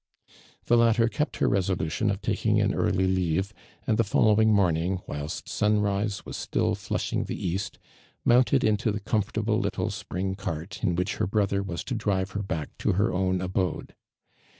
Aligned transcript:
Tho 0.65 0.77
lattt 0.77 0.99
r 0.99 1.07
kept 1.07 1.37
her 1.37 1.47
resolution 1.47 2.09
of 2.09 2.23
taking 2.23 2.59
an 2.59 2.73
early 2.73 3.05
leave, 3.05 3.53
and 3.85 3.99
tho 3.99 4.03
following 4.03 4.51
morning, 4.51 4.99
whilst 5.05 5.47
sunrise 5.47 6.25
was 6.25 6.35
still 6.35 6.73
flushing 6.73 7.25
the 7.25 7.37
vwt, 7.53 7.75
mounteci 8.25 8.63
into 8.63 8.91
tho 8.91 8.97
jomfortable 8.97 9.61
little 9.61 9.91
spring 9.91 10.33
cart 10.33 10.83
in 10.83 10.95
which 10.95 11.17
her 11.17 11.27
brother 11.27 11.61
was 11.61 11.83
to 11.83 11.93
drive 11.93 12.31
her 12.31 12.41
back 12.41 12.75
to 12.79 12.93
her 12.93 13.13
own 13.13 13.41
abode. 13.41 13.93